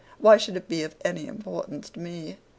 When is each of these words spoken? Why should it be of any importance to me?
Why 0.17 0.37
should 0.37 0.57
it 0.57 0.67
be 0.67 0.81
of 0.81 0.95
any 1.05 1.27
importance 1.27 1.91
to 1.91 1.99
me? 1.99 2.39